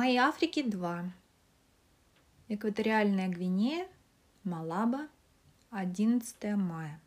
Мои 0.00 0.16
Африки 0.16 0.62
2. 0.62 1.10
Экваториальная 2.50 3.26
Гвинея, 3.26 3.88
Малаба, 4.44 5.08
11 5.70 6.36
мая. 6.54 7.00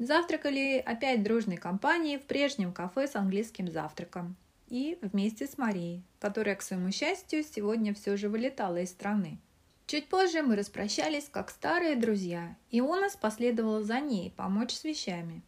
Завтракали 0.00 0.82
опять 0.84 1.22
дружной 1.22 1.58
компанией 1.58 2.18
в 2.18 2.22
прежнем 2.22 2.72
кафе 2.72 3.06
с 3.06 3.14
английским 3.14 3.70
завтраком. 3.70 4.34
И 4.66 4.98
вместе 5.00 5.46
с 5.46 5.56
Марией, 5.58 6.02
которая, 6.18 6.56
к 6.56 6.62
своему 6.62 6.90
счастью, 6.90 7.44
сегодня 7.44 7.94
все 7.94 8.16
же 8.16 8.28
вылетала 8.28 8.78
из 8.78 8.90
страны. 8.90 9.38
Чуть 9.86 10.08
позже 10.08 10.42
мы 10.42 10.56
распрощались, 10.56 11.28
как 11.30 11.50
старые 11.50 11.94
друзья, 11.94 12.56
и 12.70 12.80
Онас 12.80 13.14
последовал 13.14 13.80
за 13.84 14.00
ней 14.00 14.32
помочь 14.32 14.72
с 14.72 14.82
вещами. 14.82 15.40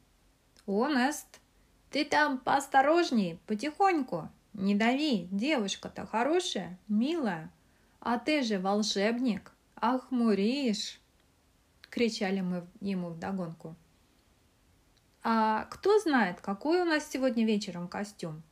«Онест, 0.69 1.41
ты 1.91 2.05
там 2.05 2.39
поосторожней, 2.39 3.41
потихоньку, 3.49 4.29
не 4.55 4.75
дави, 4.75 5.29
девушка-то 5.31 6.07
хорошая, 6.07 6.79
милая, 6.89 7.53
а 8.01 8.19
ты 8.19 8.43
же 8.43 8.59
волшебник, 8.59 9.53
ах, 9.77 10.11
муриш!» 10.11 11.01
кричали 11.95 12.41
мы 12.41 12.67
ему 12.81 13.11
вдогонку. 13.11 13.77
«А 15.23 15.65
кто 15.67 16.01
знает, 16.01 16.41
какой 16.41 16.83
у 16.83 16.85
нас 16.85 17.09
сегодня 17.09 17.47
вечером 17.47 17.87
костюм? 17.87 18.43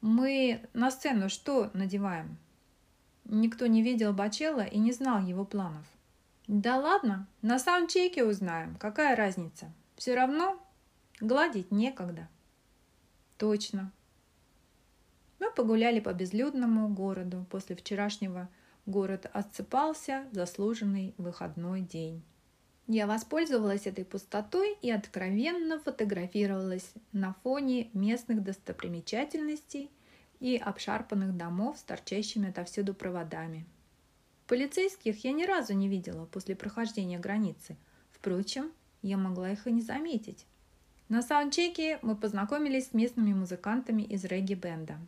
Мы 0.00 0.62
на 0.74 0.92
сцену 0.92 1.28
что 1.28 1.70
надеваем?» 1.74 2.38
Никто 3.24 3.66
не 3.66 3.82
видел 3.82 4.12
Бачелла 4.12 4.64
и 4.64 4.78
не 4.78 4.92
знал 4.92 5.20
его 5.26 5.44
планов. 5.44 5.84
«Да 6.46 6.76
ладно, 6.76 7.26
на 7.42 7.58
саундчеке 7.58 8.24
узнаем, 8.24 8.76
какая 8.76 9.16
разница. 9.16 9.72
Все 9.96 10.14
равно 10.14 10.56
гладить 11.20 11.72
некогда». 11.72 12.28
«Точно». 13.38 13.90
Мы 15.44 15.52
погуляли 15.52 16.00
по 16.00 16.14
безлюдному 16.14 16.88
городу. 16.88 17.46
После 17.50 17.76
вчерашнего 17.76 18.48
город 18.86 19.30
отсыпался 19.30 20.24
в 20.32 20.34
заслуженный 20.34 21.14
выходной 21.18 21.82
день. 21.82 22.22
Я 22.86 23.06
воспользовалась 23.06 23.86
этой 23.86 24.06
пустотой 24.06 24.76
и 24.80 24.90
откровенно 24.90 25.78
фотографировалась 25.78 26.94
на 27.12 27.34
фоне 27.42 27.90
местных 27.92 28.42
достопримечательностей– 28.42 29.90
и 30.40 30.58
обшарпанных 30.58 31.36
домов 31.38 31.78
с 31.78 31.82
торчащими 31.82 32.50
отовсюду 32.50 32.92
проводами. 32.92 33.64
Полицейских 34.46 35.24
я 35.24 35.32
ни 35.32 35.44
разу 35.44 35.72
не 35.72 35.88
видела 35.88 36.26
после 36.26 36.54
прохождения 36.54 37.18
границы. 37.18 37.78
Впрочем, 38.10 38.70
я 39.00 39.16
могла 39.16 39.50
их 39.50 39.66
и 39.66 39.72
не 39.72 39.80
заметить. 39.80 40.44
На 41.08 41.22
саундчеке 41.22 41.98
мы 42.02 42.14
познакомились 42.14 42.88
с 42.88 42.92
местными 42.92 43.32
музыкантами 43.32 44.02
из 44.02 44.24
регги-бенда. 44.24 44.98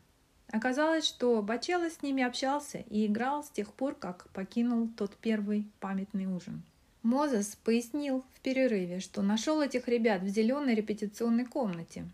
Оказалось, 0.53 1.05
что 1.05 1.43
Бачелло 1.43 1.91
с 1.91 2.03
ними 2.03 2.23
общался 2.23 2.79
и 2.79 3.07
играл 3.07 3.43
с 3.43 3.51
тех 3.51 3.73
пор, 3.73 3.95
как 3.95 4.29
покинул 4.31 4.89
тот 4.97 5.17
первый 5.17 5.69
памятный 5.81 6.27
ужин. 6.27 6.63
Мозес 7.03 7.57
пояснил 7.57 8.25
в 8.35 8.41
перерыве, 8.41 9.01
что 9.01 9.23
нашел 9.23 9.61
этих 9.61 9.89
ребят 9.89 10.23
в 10.23 10.29
зеленой 10.29 10.75
репетиционной 10.75 11.45
комнате. 11.45 12.09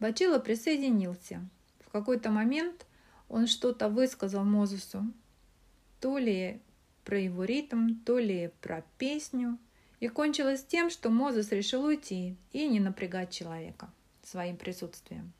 Бачелло 0.00 0.38
присоединился, 0.38 1.40
в 1.88 1.90
какой-то 1.90 2.30
момент 2.30 2.86
он 3.28 3.46
что-то 3.46 3.88
высказал 3.88 4.44
Мозесу, 4.44 5.04
то 6.00 6.18
ли 6.18 6.60
про 7.04 7.18
его 7.18 7.44
ритм, 7.44 7.94
то 8.04 8.18
ли 8.18 8.50
про 8.60 8.84
песню, 8.98 9.58
и 10.00 10.08
кончилось 10.08 10.64
тем, 10.64 10.90
что 10.90 11.10
Мозес 11.10 11.50
решил 11.50 11.84
уйти 11.84 12.36
и 12.52 12.68
не 12.68 12.78
напрягать 12.78 13.32
человека 13.32 13.90
своим 14.22 14.56
присутствием. 14.56 15.32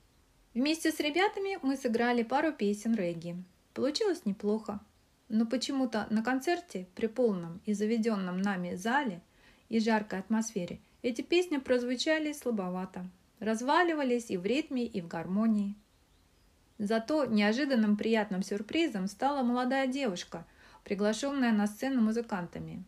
Вместе 0.58 0.90
с 0.90 0.98
ребятами 0.98 1.56
мы 1.62 1.76
сыграли 1.76 2.24
пару 2.24 2.50
песен 2.50 2.92
регги. 2.96 3.36
Получилось 3.74 4.24
неплохо, 4.24 4.80
но 5.28 5.46
почему-то 5.46 6.08
на 6.10 6.20
концерте 6.20 6.88
при 6.96 7.06
полном 7.06 7.60
и 7.64 7.74
заведенном 7.74 8.42
нами 8.42 8.74
зале 8.74 9.22
и 9.68 9.78
жаркой 9.78 10.18
атмосфере 10.18 10.80
эти 11.02 11.22
песни 11.22 11.58
прозвучали 11.58 12.32
слабовато, 12.32 13.06
разваливались 13.38 14.32
и 14.32 14.36
в 14.36 14.44
ритме, 14.44 14.84
и 14.84 15.00
в 15.00 15.06
гармонии– 15.06 15.76
Зато 16.78 17.24
неожиданным 17.26 17.96
приятным 17.96 18.42
сюрпризом 18.42 19.06
стала 19.06 19.44
молодая 19.44 19.86
девушка, 19.86 20.44
приглашенная 20.82 21.52
на 21.52 21.68
сцену 21.68 22.00
музыкантами. 22.00 22.82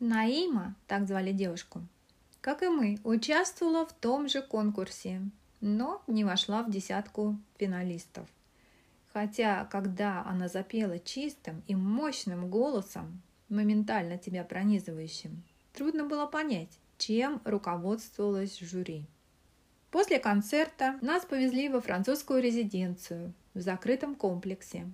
Наима, 0.00 0.74
так 0.86 1.06
звали 1.06 1.32
девушку, 1.32 1.80
как 2.42 2.62
и 2.62 2.68
мы, 2.68 2.98
участвовала 3.04 3.86
в 3.86 3.92
том 3.94 4.28
же 4.28 4.42
конкурсе, 4.42 5.22
но 5.60 6.02
не 6.06 6.24
вошла 6.24 6.62
в 6.62 6.70
десятку 6.70 7.38
финалистов. 7.58 8.28
Хотя, 9.12 9.64
когда 9.66 10.24
она 10.24 10.48
запела 10.48 10.98
чистым 10.98 11.62
и 11.66 11.74
мощным 11.74 12.50
голосом, 12.50 13.22
моментально 13.48 14.18
тебя 14.18 14.44
пронизывающим, 14.44 15.42
трудно 15.72 16.04
было 16.04 16.26
понять, 16.26 16.78
чем 16.98 17.40
руководствовалось 17.44 18.58
жюри. 18.58 19.06
После 19.90 20.18
концерта 20.18 20.98
нас 21.00 21.24
повезли 21.24 21.68
во 21.68 21.80
французскую 21.80 22.42
резиденцию 22.42 23.32
в 23.54 23.60
закрытом 23.60 24.14
комплексе, 24.14 24.86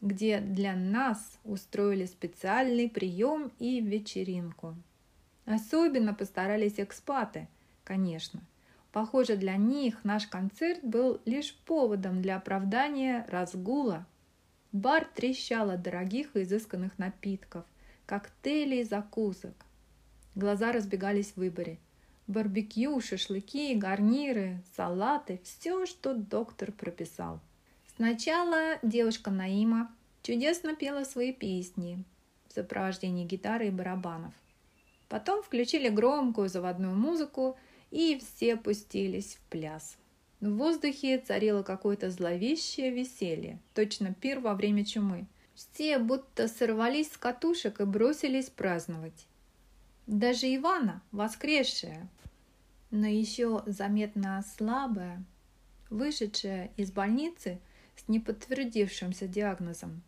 где 0.00 0.40
для 0.40 0.74
нас 0.74 1.38
устроили 1.44 2.06
специальный 2.06 2.88
прием 2.88 3.52
и 3.58 3.80
вечеринку. 3.80 4.74
Особенно 5.44 6.14
постарались 6.14 6.78
экспаты, 6.80 7.48
конечно. 7.84 8.40
Похоже, 8.98 9.36
для 9.36 9.56
них 9.56 10.02
наш 10.02 10.26
концерт 10.26 10.82
был 10.82 11.20
лишь 11.24 11.54
поводом 11.54 12.20
для 12.20 12.34
оправдания 12.34 13.24
разгула. 13.28 14.04
Бар 14.72 15.08
трещал 15.14 15.70
от 15.70 15.82
дорогих 15.82 16.34
и 16.34 16.42
изысканных 16.42 16.98
напитков, 16.98 17.64
коктейлей 18.06 18.80
и 18.80 18.84
закусок. 18.84 19.54
Глаза 20.34 20.72
разбегались 20.72 21.30
в 21.30 21.36
выборе– 21.36 21.78
барбекю, 22.26 23.00
шашлыки, 23.00 23.72
гарниры, 23.76 24.64
салаты, 24.76 25.40
все, 25.44 25.86
что 25.86 26.12
доктор 26.12 26.72
прописал. 26.72 27.38
Сначала 27.94 28.80
девушка 28.82 29.30
Наима 29.30 29.94
чудесно 30.22 30.74
пела 30.74 31.04
свои 31.04 31.32
песни 31.32 32.02
в 32.48 32.52
сопровождении 32.52 33.24
гитары 33.24 33.68
и 33.68 33.70
барабанов. 33.70 34.34
Потом 35.08 35.44
включили 35.44 35.88
громкую 35.88 36.48
заводную 36.48 36.96
музыку, 36.96 37.56
и 37.90 38.18
все 38.18 38.56
пустились 38.56 39.36
в 39.36 39.40
пляс. 39.50 39.96
В 40.40 40.50
воздухе 40.56 41.18
царило 41.18 41.62
какое-то 41.62 42.10
зловещее 42.10 42.90
веселье, 42.90 43.58
точно 43.74 44.14
пир 44.14 44.40
во 44.40 44.54
время 44.54 44.84
чумы. 44.84 45.26
Все 45.54 45.98
будто 45.98 46.46
сорвались 46.46 47.12
с 47.12 47.16
катушек 47.16 47.80
и 47.80 47.84
бросились 47.84 48.48
праздновать. 48.48 49.26
Даже 50.06 50.54
Ивана, 50.54 51.02
воскресшая, 51.10 52.08
но 52.90 53.06
еще 53.06 53.62
заметно 53.66 54.44
слабая, 54.56 55.24
вышедшая 55.90 56.70
из 56.76 56.92
больницы 56.92 57.58
с 57.96 58.08
неподтвердившимся 58.08 59.26
диагнозом, 59.26 60.02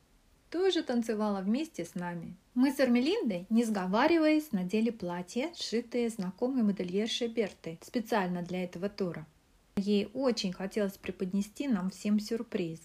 тоже 0.50 0.82
танцевала 0.82 1.40
вместе 1.40 1.84
с 1.84 1.94
нами. 1.94 2.36
Мы 2.54 2.72
с 2.72 2.80
Эрмелиндой, 2.80 3.46
не 3.50 3.64
сговариваясь, 3.64 4.52
надели 4.52 4.90
платье, 4.90 5.52
сшитое 5.54 6.08
знакомой 6.08 6.62
модельершей 6.62 7.28
Бертой 7.28 7.78
специально 7.82 8.42
для 8.42 8.64
этого 8.64 8.88
тура. 8.88 9.26
Ей 9.76 10.10
очень 10.12 10.52
хотелось 10.52 10.98
преподнести 10.98 11.68
нам 11.68 11.90
всем 11.90 12.20
сюрприз. 12.20 12.80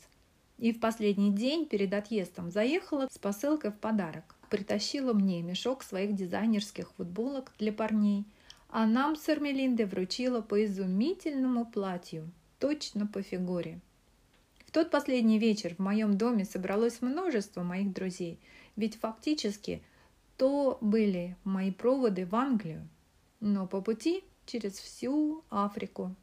И 0.58 0.72
в 0.72 0.80
последний 0.80 1.32
день 1.32 1.66
перед 1.66 1.94
отъездом 1.94 2.50
заехала 2.50 3.08
с 3.12 3.18
посылкой 3.18 3.72
в 3.72 3.80
подарок. 3.80 4.36
Притащила 4.50 5.14
мне 5.14 5.42
мешок 5.42 5.84
своих 5.84 6.16
дизайнерских 6.16 6.92
футболок 6.94 7.52
для 7.58 7.74
парней– 7.74 8.26
а 8.78 8.86
нам 8.86 9.16
с 9.16 9.30
Эрмелиндой 9.30 9.86
вручила 9.86 10.42
по 10.42 10.66
изумительному 10.66 11.66
платью, 11.66 12.30
точно 12.60 13.08
по 13.08 13.22
фигуре. 13.22 13.80
Тот 14.76 14.92
последний 14.92 15.40
вечер 15.40 15.74
в 15.74 15.80
моем 15.80 16.18
доме 16.18 16.44
собралось 16.44 17.02
множество 17.02 17.64
моих 17.64 17.94
друзей, 17.94 18.42
ведь 18.76 19.00
фактически 19.00 19.82
то 20.36 20.78
были 20.82 21.38
мои 21.46 21.72
проводы 21.72 22.26
в 22.26 22.36
Англию, 22.36 22.86
но 23.40 23.68
по 23.68 23.80
пути 23.80 24.22
через 24.46 24.74
всю 24.74 25.46
Африку. 25.50 26.14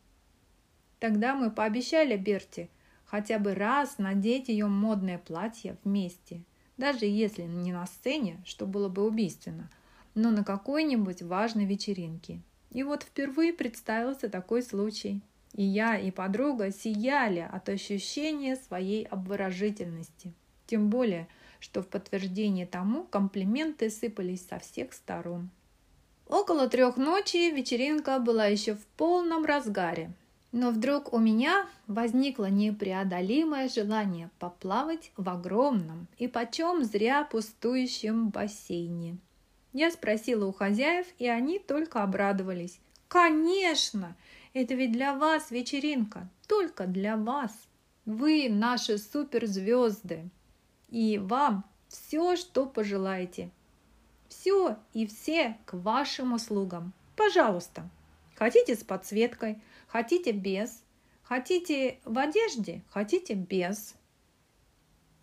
Тогда 0.98 1.34
мы 1.34 1.50
пообещали 1.50 2.18
Берти 2.18 2.68
хотя 3.06 3.38
бы 3.38 3.54
раз 3.54 3.96
надеть 3.96 4.48
ее 4.48 4.66
модное 4.66 5.16
платье 5.16 5.78
вместе, 5.82 6.42
даже 6.76 7.06
если 7.06 7.44
не 7.44 7.72
на 7.72 7.86
сцене, 7.86 8.38
что 8.44 8.66
было 8.66 8.90
бы 8.90 9.06
убийственно– 9.06 9.70
но 10.14 10.30
на 10.30 10.44
какой-нибудь 10.44 11.22
важной 11.22 11.64
вечеринке. 11.64 12.42
И 12.70 12.82
вот 12.82 13.02
впервые 13.02 13.52
представился 13.52 14.28
такой 14.28 14.62
случай. 14.62 15.22
И 15.54 15.62
я, 15.62 15.98
и 15.98 16.10
подруга 16.10 16.70
сияли 16.70 17.46
от 17.50 17.68
ощущения 17.68 18.56
своей 18.56 19.04
обворожительности. 19.04 20.32
Тем 20.66 20.88
более, 20.88 21.28
что 21.60 21.82
в 21.82 21.88
подтверждение 21.88 22.66
тому 22.66 23.04
комплименты 23.04 23.90
сыпались 23.90 24.46
со 24.46 24.58
всех 24.58 24.92
сторон. 24.92 25.50
Около 26.26 26.68
трех 26.68 26.96
ночи 26.96 27.50
вечеринка 27.50 28.18
была 28.18 28.46
еще 28.46 28.74
в 28.74 28.86
полном 28.96 29.44
разгаре. 29.44 30.12
Но 30.50 30.70
вдруг 30.70 31.12
у 31.14 31.18
меня 31.18 31.66
возникло 31.86 32.46
непреодолимое 32.50 33.68
желание 33.68 34.30
поплавать 34.38 35.12
в 35.16 35.28
огромном 35.28 36.08
и 36.18 36.28
почем 36.28 36.84
зря 36.84 37.24
пустующем 37.24 38.28
бассейне. 38.28 39.16
Я 39.72 39.90
спросила 39.90 40.46
у 40.46 40.52
хозяев, 40.52 41.06
и 41.18 41.26
они 41.26 41.58
только 41.58 42.02
обрадовались. 42.02 42.78
«Конечно! 43.08 44.14
Это 44.52 44.74
ведь 44.74 44.92
для 44.92 45.14
вас 45.14 45.50
вечеринка, 45.50 46.28
только 46.46 46.86
для 46.86 47.16
вас! 47.16 47.52
Вы 48.04 48.48
наши 48.50 48.98
суперзвезды, 48.98 50.28
и 50.88 51.18
вам 51.18 51.64
все, 51.88 52.36
что 52.36 52.66
пожелаете. 52.66 53.50
Все 54.28 54.76
и 54.92 55.06
все 55.06 55.58
к 55.66 55.74
вашим 55.74 56.32
услугам. 56.32 56.92
Пожалуйста!» 57.16 57.88
Хотите 58.42 58.74
с 58.74 58.82
подсветкой, 58.82 59.60
хотите 59.86 60.32
без. 60.32 60.82
Хотите 61.22 62.00
в 62.04 62.18
одежде, 62.18 62.82
хотите 62.88 63.34
без. 63.34 63.94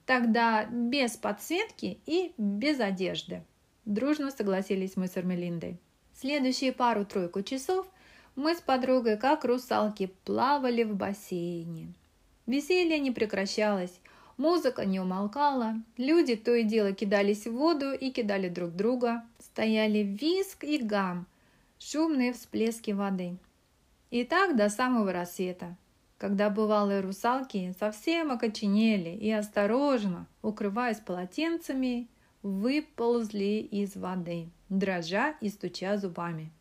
Тогда 0.05 0.65
без 0.65 1.17
подсветки 1.17 1.99
и 2.05 2.33
без 2.37 2.79
одежды. 2.79 3.43
Дружно 3.83 4.31
согласились 4.31 4.95
мы 4.95 5.07
с 5.07 5.17
Эрмелиндой. 5.17 5.77
Следующие 6.13 6.71
пару-тройку 6.71 7.41
часов 7.41 7.87
мы 8.39 8.56
с 8.56 8.62
подругой, 8.62 9.18
как 9.18 9.44
русалки, 9.44 10.12
плавали 10.24 10.83
в 10.83 10.95
бассейне. 10.95 11.94
Веселье 12.47 12.97
не 12.97 13.12
прекращалось, 13.12 14.00
музыка 14.38 14.86
не 14.86 15.01
умолкала, 15.01 15.75
люди 15.97 16.38
то 16.38 16.56
и 16.56 16.63
дело 16.63 16.94
кидались 16.94 17.45
в 17.45 17.51
воду 17.51 17.91
и 17.91 18.12
кидали 18.12 18.47
друг 18.47 18.71
друга, 18.71 19.24
стояли 19.39 20.00
виск 20.00 20.63
и 20.63 20.77
гам– 20.77 21.27
шумные 21.80 22.31
всплески 22.31 22.91
воды. 22.91 23.38
И 24.09 24.24
так 24.24 24.56
до 24.56 24.69
самого 24.69 25.12
рассвета, 25.12 25.75
когда 26.18 26.50
бывалые 26.50 27.01
русалки 27.01 27.75
совсем 27.77 28.31
окоченели 28.31 29.09
и 29.09 29.30
осторожно, 29.31 30.27
укрываясь 30.41 31.00
полотенцами, 31.00 32.07
выползли 32.41 33.59
из 33.59 33.97
воды, 33.97 34.47
дрожа 34.69 35.36
и 35.41 35.50
стуча 35.50 35.97
зубами. 35.97 36.51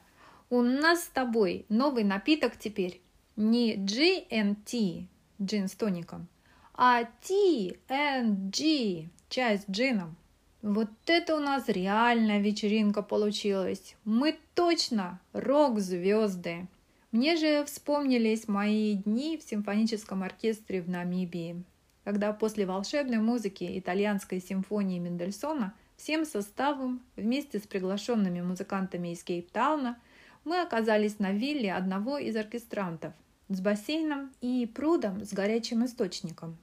у 0.50 0.60
нас 0.62 1.04
с 1.04 1.08
тобой 1.08 1.66
новый 1.68 2.02
напиток 2.04 2.56
теперь. 2.58 3.00
Не 3.36 3.76
GNT, 3.76 5.06
джин 5.40 5.68
с 5.68 5.72
тоником, 5.72 6.26
а 6.74 7.04
TNG, 7.22 9.08
чай 9.28 9.58
с 9.58 9.64
джином. 9.70 10.16
Вот 10.62 10.88
это 11.06 11.36
у 11.36 11.40
нас 11.40 11.68
реальная 11.68 12.40
вечеринка 12.40 13.02
получилась. 13.02 13.96
Мы 14.04 14.38
точно 14.54 15.20
рок-звезды. 15.32 16.66
Мне 17.10 17.36
же 17.36 17.64
вспомнились 17.64 18.48
мои 18.48 18.94
дни 18.94 19.36
в 19.36 19.42
симфоническом 19.42 20.22
оркестре 20.22 20.80
в 20.80 20.88
Намибии 20.88 21.64
когда 22.04 22.32
после 22.32 22.66
волшебной 22.66 23.18
музыки 23.18 23.78
итальянской 23.78 24.40
симфонии 24.40 24.98
Мендельсона 24.98 25.74
всем 25.96 26.24
составом 26.24 27.00
вместе 27.16 27.58
с 27.58 27.62
приглашенными 27.62 28.40
музыкантами 28.40 29.12
из 29.12 29.22
Кейптауна 29.22 29.98
мы 30.44 30.60
оказались 30.60 31.18
на 31.18 31.32
вилле 31.32 31.72
одного 31.72 32.18
из 32.18 32.34
оркестрантов 32.36 33.12
с 33.48 33.60
бассейном 33.60 34.32
и 34.40 34.66
прудом 34.66 35.24
с 35.24 35.32
горячим 35.32 35.84
источником. 35.84 36.56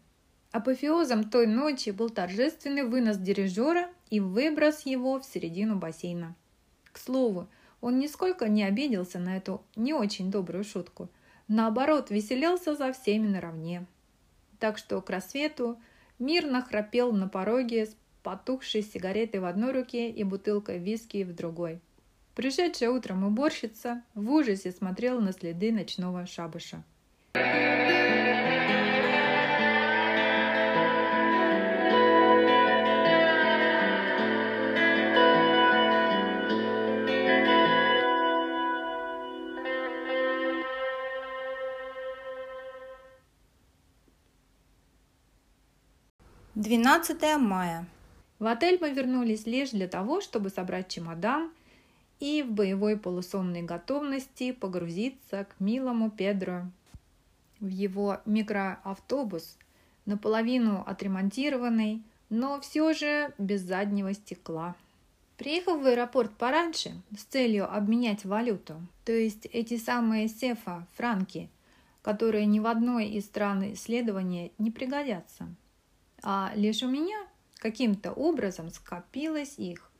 Апофеозом 0.52 1.30
той 1.30 1.48
ночи 1.48 1.92
был 1.92 2.10
торжественный 2.10 2.84
вынос 2.84 3.18
дирижера 3.18 3.90
и 4.10 4.20
выброс 4.20 4.86
его 4.86 5.20
в 5.20 5.26
середину 5.26 5.76
бассейна. 5.76 6.36
К 6.92 6.98
слову, 6.98 7.48
он 7.82 8.00
нисколько 8.00 8.50
не 8.50 8.64
обиделся 8.64 9.20
на 9.20 9.38
эту 9.38 9.62
не 9.76 9.94
очень 9.94 10.32
добрую 10.32 10.64
шутку. 10.64 11.10
Наоборот, 11.48 12.10
веселился 12.10 12.76
за 12.76 12.94
всеми 12.94 13.28
наравне 13.28 13.86
так 14.60 14.78
что 14.78 15.02
к 15.02 15.10
рассвету 15.10 15.80
мирно 16.20 16.62
храпел 16.62 17.12
на 17.12 17.28
пороге 17.28 17.88
с 17.88 17.96
потухшей 18.24 18.84
сигаретой 18.84 19.40
в 19.40 19.46
одной 19.46 19.72
руке 19.72 20.10
и 20.10 20.24
бутылкой 20.24 20.78
виски 20.78 21.24
в 21.24 21.34
другой. 21.34 21.80
Пришедшая 22.36 22.92
утром 22.92 23.24
уборщица 23.24 24.04
в 24.14 24.30
ужасе 24.32 24.72
смотрела 24.72 25.20
на 25.20 25.34
следы 25.34 25.72
ночного 25.72 26.26
шабаша. 26.26 26.84
Двенадцатое 46.70 47.40
мая. 47.40 47.88
В 48.38 48.46
отель 48.46 48.78
мы 48.80 48.92
вернулись 48.92 49.48
лишь 49.48 49.72
для 49.72 49.88
того, 49.88 50.22
чтобы 50.22 50.52
собрать 50.52 50.88
чемодан 50.88 51.50
и 52.20 52.44
в 52.44 52.52
боевой 52.52 52.96
полусонной 52.96 53.64
готовности 53.64 54.52
погрузиться 54.52 55.46
к 55.46 55.60
милому 55.60 56.12
Педро 56.12 56.68
в 57.60 57.70
его 57.70 58.20
микроавтобус, 58.26 59.58
наполовину 60.06 60.84
отремонтированный, 60.86 62.04
но 62.30 62.62
все 62.62 62.94
же 62.94 63.34
без 63.40 63.62
заднего 63.62 64.14
стекла. 64.14 64.76
Приехав 65.38 65.82
в 65.82 65.88
аэропорт 65.88 66.32
пораньше 66.38 66.92
с 67.18 67.24
целью 67.24 67.68
обменять 67.76 68.26
валюту, 68.26 68.80
то 69.06 69.12
есть 69.12 69.48
эти 69.48 69.76
самые 69.76 70.28
сефа, 70.28 70.86
франки, 70.96 71.50
которые 72.04 72.46
ни 72.46 72.60
в 72.60 72.68
одной 72.68 73.08
из 73.08 73.26
стран 73.26 73.74
исследования 73.74 74.52
не 74.60 74.70
пригодятся– 74.70 75.48
а 76.24 76.52
лишь 76.56 76.84
у 76.84 76.88
меня 76.88 77.28
каким-то 77.58 78.12
образом 78.12 78.70
скопилось 78.70 79.58
их 79.58 79.92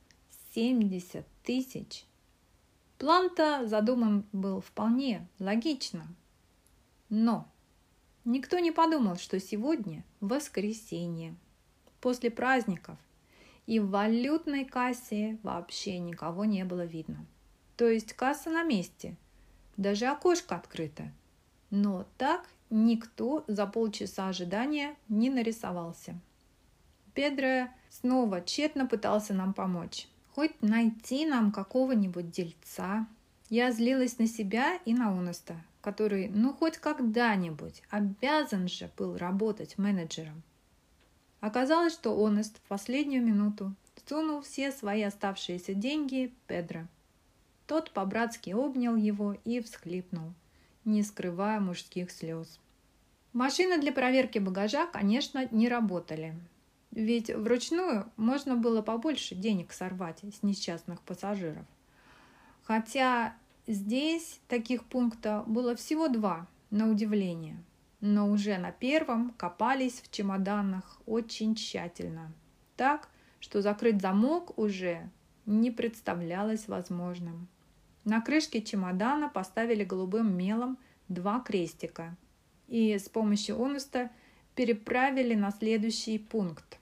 70 0.54 1.24
тысяч. 1.42 2.04
План-то 2.98 3.66
задуман 3.66 4.26
был 4.32 4.60
вполне 4.60 5.26
логично. 5.38 6.06
Но 7.08 7.48
никто 8.24 8.58
не 8.58 8.70
подумал, 8.70 9.16
что 9.16 9.40
сегодня 9.40 10.04
воскресенье, 10.20 11.34
после 12.00 12.30
праздников, 12.30 12.98
и 13.66 13.78
в 13.78 13.90
валютной 13.90 14.64
кассе 14.64 15.38
вообще 15.42 15.98
никого 15.98 16.44
не 16.44 16.64
было 16.64 16.84
видно. 16.84 17.24
То 17.76 17.88
есть 17.88 18.12
касса 18.12 18.50
на 18.50 18.62
месте, 18.62 19.16
даже 19.76 20.06
окошко 20.06 20.56
открыто. 20.56 21.10
Но 21.70 22.06
так 22.18 22.46
никто 22.70 23.44
за 23.46 23.66
полчаса 23.66 24.28
ожидания 24.28 24.96
не 25.08 25.28
нарисовался. 25.28 26.18
Педро 27.14 27.68
снова 27.90 28.40
тщетно 28.40 28.86
пытался 28.86 29.34
нам 29.34 29.52
помочь. 29.52 30.08
Хоть 30.34 30.62
найти 30.62 31.26
нам 31.26 31.52
какого-нибудь 31.52 32.30
дельца. 32.30 33.06
Я 33.48 33.72
злилась 33.72 34.18
на 34.18 34.26
себя 34.28 34.78
и 34.84 34.94
на 34.94 35.12
Уноста, 35.12 35.56
который, 35.80 36.28
ну 36.28 36.52
хоть 36.54 36.78
когда-нибудь, 36.78 37.82
обязан 37.90 38.68
же 38.68 38.88
был 38.96 39.18
работать 39.18 39.76
менеджером. 39.76 40.42
Оказалось, 41.40 41.94
что 41.94 42.24
Онест 42.24 42.58
в 42.58 42.68
последнюю 42.68 43.24
минуту 43.24 43.74
сунул 44.06 44.40
все 44.42 44.72
свои 44.72 45.02
оставшиеся 45.02 45.74
деньги 45.74 46.34
Педро. 46.46 46.82
Тот 47.66 47.92
по-братски 47.92 48.50
обнял 48.50 48.96
его 48.96 49.36
и 49.44 49.60
всхлипнул 49.60 50.32
не 50.84 51.02
скрывая 51.02 51.60
мужских 51.60 52.10
слез. 52.10 52.58
Машины 53.32 53.80
для 53.80 53.92
проверки 53.92 54.38
багажа, 54.38 54.86
конечно, 54.86 55.46
не 55.50 55.68
работали. 55.68 56.34
Ведь 56.90 57.30
вручную 57.30 58.10
можно 58.16 58.56
было 58.56 58.82
побольше 58.82 59.34
денег 59.34 59.72
сорвать 59.72 60.20
с 60.22 60.42
несчастных 60.42 61.00
пассажиров. 61.02 61.64
Хотя 62.64 63.34
здесь 63.66 64.40
таких 64.48 64.84
пунктов 64.84 65.46
было 65.46 65.76
всего 65.76 66.08
два, 66.08 66.48
на 66.70 66.88
удивление. 66.90 67.62
Но 68.00 68.30
уже 68.30 68.56
на 68.58 68.72
первом 68.72 69.30
копались 69.36 70.00
в 70.00 70.10
чемоданах 70.10 71.00
очень 71.06 71.54
тщательно. 71.54 72.32
Так, 72.76 73.08
что 73.40 73.60
закрыть 73.60 74.00
замок 74.00 74.58
уже 74.58 75.10
не 75.46 75.70
представлялось 75.70 76.66
возможным. 76.66 77.48
На 78.04 78.20
крышке 78.20 78.62
чемодана 78.62 79.28
поставили 79.28 79.84
голубым 79.84 80.36
мелом 80.36 80.78
два 81.08 81.40
крестика 81.40 82.16
и 82.68 82.96
с 82.98 83.08
помощью 83.08 83.60
онуста 83.60 84.10
переправили 84.54 85.34
на 85.34 85.50
следующий 85.50 86.18
пункт. 86.18 86.78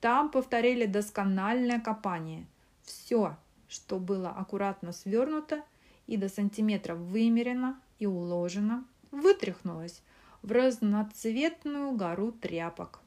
Там 0.00 0.30
повторили 0.30 0.86
доскональное 0.86 1.80
копание. 1.80 2.46
Все, 2.82 3.36
что 3.68 3.98
было 3.98 4.28
аккуратно 4.28 4.92
свернуто 4.92 5.62
и 6.06 6.16
до 6.16 6.28
сантиметра 6.28 6.94
вымерено 6.94 7.80
и 7.98 8.06
уложено, 8.06 8.84
вытряхнулось 9.10 10.02
в 10.42 10.52
разноцветную 10.52 11.92
гору 11.92 12.32
тряпок. 12.32 13.00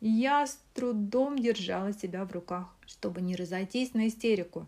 Я 0.00 0.46
с 0.46 0.60
трудом 0.74 1.38
держала 1.38 1.92
себя 1.92 2.24
в 2.24 2.32
руках, 2.32 2.74
чтобы 2.86 3.20
не 3.20 3.34
разойтись 3.34 3.94
на 3.94 4.08
истерику. 4.08 4.66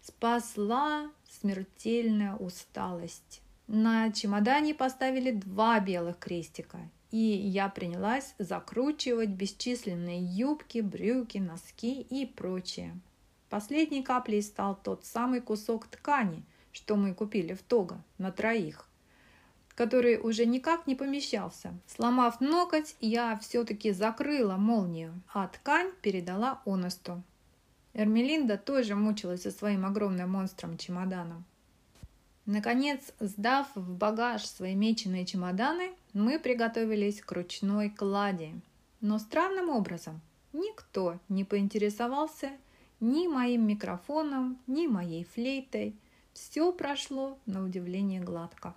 Спасла 0.00 1.10
смертельная 1.30 2.34
усталость. 2.34 3.42
На 3.66 4.10
чемодане 4.10 4.74
поставили 4.74 5.30
два 5.30 5.78
белых 5.80 6.18
крестика, 6.18 6.78
и 7.10 7.18
я 7.18 7.68
принялась 7.68 8.34
закручивать 8.38 9.30
бесчисленные 9.30 10.20
юбки, 10.20 10.80
брюки, 10.80 11.38
носки 11.38 12.00
и 12.00 12.26
прочее. 12.26 12.98
Последней 13.48 14.02
каплей 14.02 14.42
стал 14.42 14.76
тот 14.76 15.04
самый 15.04 15.40
кусок 15.40 15.86
ткани, 15.86 16.44
что 16.72 16.96
мы 16.96 17.14
купили 17.14 17.54
в 17.54 17.62
Того 17.62 18.00
на 18.18 18.30
троих, 18.30 18.88
который 19.74 20.18
уже 20.18 20.46
никак 20.46 20.86
не 20.86 20.94
помещался. 20.94 21.74
Сломав 21.86 22.40
ноготь, 22.40 22.96
я 23.00 23.36
все-таки 23.38 23.92
закрыла 23.92 24.56
молнию, 24.56 25.20
а 25.32 25.48
ткань 25.48 25.90
передала 26.02 26.60
Онесту. 26.64 27.22
Эрмелинда 28.00 28.56
тоже 28.56 28.94
мучилась 28.94 29.42
со 29.42 29.50
своим 29.50 29.84
огромным 29.84 30.30
монстром-чемоданом. 30.30 31.44
Наконец, 32.46 33.12
сдав 33.20 33.66
в 33.74 33.92
багаж 33.94 34.46
свои 34.46 34.74
меченые 34.74 35.26
чемоданы, 35.26 35.92
мы 36.14 36.38
приготовились 36.38 37.20
к 37.20 37.30
ручной 37.32 37.90
клади. 37.90 38.54
Но 39.02 39.18
странным 39.18 39.68
образом 39.68 40.22
никто 40.54 41.20
не 41.28 41.44
поинтересовался 41.44 42.52
ни 43.00 43.26
моим 43.26 43.66
микрофоном, 43.66 44.58
ни 44.66 44.86
моей 44.86 45.24
флейтой. 45.24 45.94
Все 46.32 46.72
прошло 46.72 47.38
на 47.44 47.62
удивление 47.62 48.22
гладко. 48.22 48.74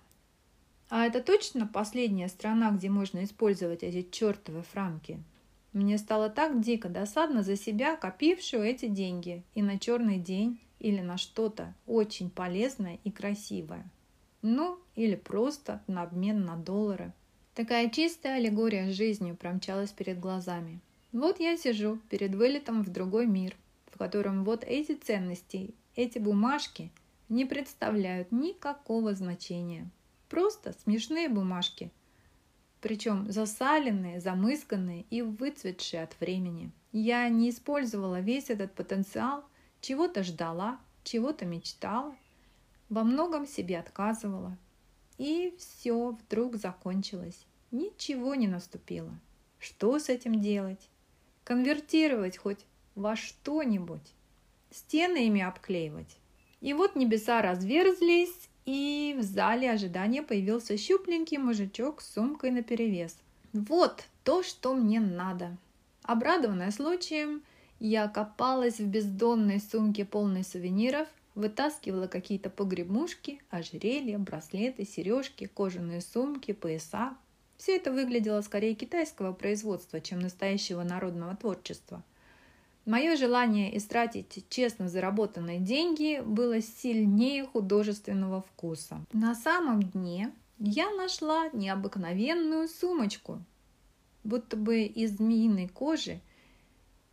А 0.90 1.06
это 1.06 1.22
точно 1.22 1.66
последняя 1.66 2.28
страна, 2.28 2.72
где 2.72 2.90
можно 2.90 3.24
использовать 3.24 3.84
эти 3.84 4.06
чертовы 4.10 4.60
франки? 4.60 5.18
Мне 5.74 5.98
стало 5.98 6.30
так 6.30 6.60
дико 6.60 6.88
досадно 6.88 7.42
за 7.42 7.56
себя, 7.56 7.96
копившую 7.96 8.62
эти 8.62 8.86
деньги, 8.86 9.42
и 9.56 9.62
на 9.62 9.76
черный 9.76 10.18
день, 10.18 10.60
или 10.78 11.00
на 11.00 11.18
что-то 11.18 11.74
очень 11.84 12.30
полезное 12.30 13.00
и 13.02 13.10
красивое. 13.10 13.84
Ну, 14.40 14.78
или 14.94 15.16
просто 15.16 15.82
на 15.88 16.02
обмен 16.02 16.44
на 16.44 16.56
доллары. 16.56 17.12
Такая 17.54 17.90
чистая 17.90 18.36
аллегория 18.36 18.88
с 18.88 18.94
жизнью 18.94 19.36
промчалась 19.36 19.90
перед 19.90 20.20
глазами. 20.20 20.80
Вот 21.10 21.40
я 21.40 21.56
сижу 21.56 21.98
перед 22.08 22.36
вылетом 22.36 22.84
в 22.84 22.90
другой 22.90 23.26
мир, 23.26 23.56
в 23.90 23.98
котором 23.98 24.44
вот 24.44 24.62
эти 24.62 24.94
ценности, 24.94 25.74
эти 25.96 26.20
бумажки 26.20 26.92
не 27.28 27.44
представляют 27.44 28.30
никакого 28.30 29.14
значения. 29.14 29.90
Просто 30.28 30.72
смешные 30.84 31.28
бумажки– 31.28 31.90
причем 32.84 33.32
засаленные, 33.32 34.20
замысканные 34.20 35.06
и 35.08 35.22
выцветшие 35.22 36.02
от 36.02 36.20
времени. 36.20 36.70
Я 36.92 37.26
не 37.30 37.48
использовала 37.48 38.20
весь 38.20 38.50
этот 38.50 38.74
потенциал, 38.74 39.42
чего-то 39.80 40.22
ждала, 40.22 40.78
чего-то 41.02 41.46
мечтала, 41.46 42.14
во 42.90 43.02
многом 43.02 43.46
себе 43.46 43.78
отказывала. 43.78 44.58
И 45.16 45.54
все 45.58 46.10
вдруг 46.10 46.56
закончилось. 46.56 47.46
Ничего 47.70 48.34
не 48.34 48.48
наступило. 48.48 49.18
Что 49.58 49.98
с 49.98 50.10
этим 50.10 50.42
делать? 50.42 50.90
Конвертировать 51.42 52.36
хоть 52.36 52.66
во 52.94 53.16
что-нибудь? 53.16 54.12
Стены 54.70 55.26
ими 55.28 55.40
обклеивать? 55.40 56.18
И 56.60 56.74
вот 56.74 56.96
небеса 56.96 57.40
разверзлись, 57.40 58.50
и 58.66 59.14
в 59.18 59.22
зале 59.22 59.70
ожидания 59.70 60.22
появился 60.22 60.76
щупленький 60.76 61.38
мужичок 61.38 62.00
с 62.00 62.12
сумкой 62.14 62.50
наперевес. 62.50 63.16
Вот 63.52 64.04
то, 64.22 64.42
что 64.42 64.74
мне 64.74 65.00
надо. 65.00 65.56
Обрадованная 66.02 66.70
случаем, 66.70 67.42
я 67.78 68.08
копалась 68.08 68.78
в 68.78 68.86
бездонной 68.86 69.60
сумке 69.60 70.04
полной 70.04 70.44
сувениров, 70.44 71.08
вытаскивала 71.34 72.06
какие-то 72.06 72.48
погребмушки, 72.48 73.42
ожерелья, 73.50 74.18
браслеты, 74.18 74.84
сережки, 74.84 75.46
кожаные 75.46 76.00
сумки, 76.00 76.52
пояса. 76.52 77.16
Все 77.56 77.76
это 77.76 77.92
выглядело 77.92 78.40
скорее 78.40 78.74
китайского 78.74 79.32
производства, 79.32 80.00
чем 80.00 80.20
настоящего 80.20 80.82
народного 80.82 81.36
творчества– 81.36 82.02
Мое 82.86 83.16
желание 83.16 83.74
истратить 83.78 84.44
честно 84.50 84.88
заработанные 84.88 85.58
деньги 85.58 86.20
было 86.20 86.60
сильнее 86.60 87.46
художественного 87.46 88.42
вкуса. 88.42 89.00
На 89.12 89.34
самом 89.34 89.82
дне 89.82 90.32
я 90.58 90.90
нашла 90.90 91.48
необыкновенную 91.54 92.68
сумочку, 92.68 93.42
будто 94.22 94.58
бы 94.58 94.82
из 94.82 95.16
змеиной 95.16 95.68
кожи, 95.68 96.20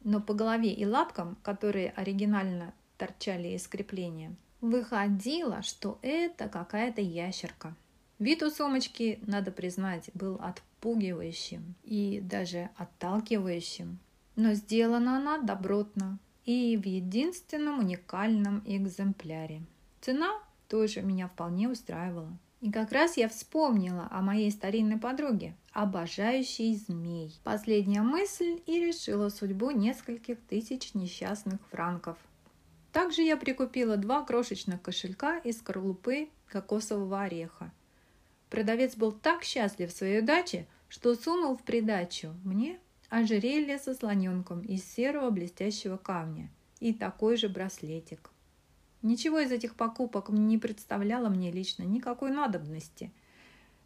но 0.03 0.19
по 0.19 0.33
голове 0.33 0.73
и 0.73 0.85
лапкам, 0.85 1.37
которые 1.41 1.91
оригинально 1.91 2.73
торчали 2.97 3.49
из 3.49 3.65
крепления, 3.67 4.35
выходило, 4.59 5.61
что 5.61 5.99
это 6.01 6.49
какая-то 6.49 6.99
ящерка. 6.99 7.75
Вид 8.19 8.43
у 8.43 8.51
сумочки, 8.51 9.19
надо 9.25 9.51
признать, 9.51 10.09
был 10.13 10.35
отпугивающим 10.35 11.75
и 11.83 12.19
даже 12.21 12.69
отталкивающим 12.75 13.99
но 14.35 14.53
сделана 14.53 15.17
она 15.17 15.37
добротно 15.37 16.19
и 16.45 16.77
в 16.77 16.85
единственном 16.85 17.79
уникальном 17.79 18.63
экземпляре. 18.65 19.61
Цена 20.01 20.39
тоже 20.67 21.01
меня 21.01 21.27
вполне 21.27 21.69
устраивала. 21.69 22.31
И 22.61 22.71
как 22.71 22.91
раз 22.91 23.17
я 23.17 23.27
вспомнила 23.27 24.07
о 24.11 24.21
моей 24.21 24.51
старинной 24.51 24.97
подруге, 24.97 25.55
обожающей 25.73 26.75
змей. 26.75 27.33
Последняя 27.43 28.03
мысль 28.03 28.61
и 28.67 28.79
решила 28.79 29.29
судьбу 29.29 29.71
нескольких 29.71 30.39
тысяч 30.41 30.93
несчастных 30.93 31.59
франков. 31.71 32.17
Также 32.91 33.23
я 33.23 33.37
прикупила 33.37 33.97
два 33.97 34.23
крошечных 34.23 34.81
кошелька 34.81 35.39
из 35.39 35.57
скорлупы 35.57 36.29
кокосового 36.47 37.21
ореха. 37.21 37.71
Продавец 38.49 38.95
был 38.95 39.11
так 39.11 39.43
счастлив 39.43 39.91
в 39.91 39.95
своей 39.95 40.21
удаче, 40.21 40.67
что 40.89 41.15
сунул 41.15 41.55
в 41.55 41.63
придачу 41.63 42.35
мне 42.43 42.79
ожерелье 43.11 43.77
со 43.77 43.93
слоненком 43.93 44.61
из 44.61 44.85
серого 44.85 45.29
блестящего 45.31 45.97
камня 45.97 46.49
и 46.79 46.93
такой 46.93 47.35
же 47.35 47.49
браслетик. 47.49 48.31
Ничего 49.01 49.39
из 49.39 49.51
этих 49.51 49.75
покупок 49.75 50.29
не 50.29 50.57
представляло 50.57 51.27
мне 51.27 51.51
лично 51.51 51.83
никакой 51.83 52.31
надобности, 52.31 53.11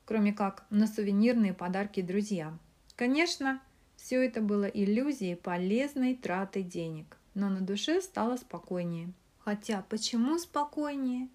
кроме 0.05 0.31
как 0.31 0.65
на 0.69 0.85
сувенирные 0.85 1.55
подарки 1.55 2.01
друзьям. 2.01 2.59
Конечно, 2.95 3.61
все 3.95 4.23
это 4.23 4.41
было 4.41 4.65
иллюзией 4.65 5.35
полезной 5.35 6.15
траты 6.15 6.61
денег, 6.61 7.17
но 7.33 7.49
на 7.49 7.61
душе 7.61 8.01
стало 8.01 8.37
спокойнее. 8.37 9.11
Хотя 9.39 9.83
почему 9.89 10.37
спокойнее? 10.37 11.29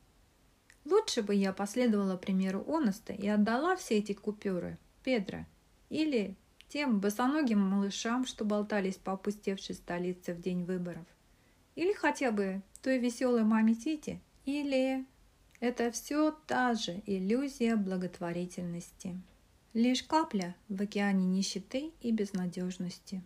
Лучше 0.84 1.22
бы 1.22 1.34
я 1.34 1.52
последовала 1.52 2.16
примеру 2.16 2.64
Оноста 2.68 3.12
и 3.12 3.26
отдала 3.26 3.74
все 3.74 3.98
эти 3.98 4.12
купюры 4.12 4.78
Педро 5.02 5.44
или 5.88 6.36
тем 6.70 7.00
босоногим 7.00 7.60
малышам, 7.60 8.24
что 8.24 8.44
болтались 8.44 8.96
по 8.96 9.12
опустевшей 9.12 9.74
столице 9.74 10.32
в 10.32 10.40
день 10.40 10.64
выборов. 10.64 11.04
Или 11.74 11.92
хотя 11.92 12.30
бы 12.30 12.62
той 12.82 12.98
веселой 12.98 13.42
маме 13.42 13.74
Тити, 13.74 14.20
или 14.46 15.04
это 15.58 15.90
все 15.90 16.30
та 16.46 16.74
же 16.74 17.02
иллюзия 17.06 17.76
благотворительности. 17.76 19.20
Лишь 19.74 20.02
капля 20.02 20.56
в 20.68 20.80
океане 20.80 21.26
нищеты 21.26 21.90
и 22.00 22.12
безнадежности. 22.12 23.22